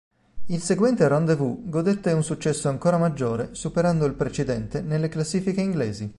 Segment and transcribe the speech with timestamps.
[0.47, 6.09] Il seguente "Rendez-Vu" godette un successo ancora maggiore superando il precedente nelle classifiche inglesi.